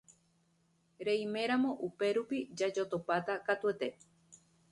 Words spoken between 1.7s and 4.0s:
upérupi jajotopáta katuete.